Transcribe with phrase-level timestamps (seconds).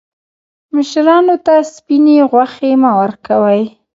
[0.75, 3.63] مشرانو ته سپیني غوښي مه ورکوئ.